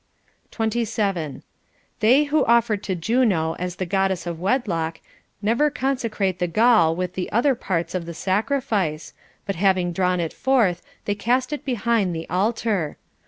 [0.49, 1.43] 27.
[1.99, 4.99] They who offer to Juno as the Goddess of Wedlock
[5.43, 9.13] never consecrate the gall with the other parts of the sacri fice,
[9.45, 12.97] but having drawn it forth, they cast it behind the altar.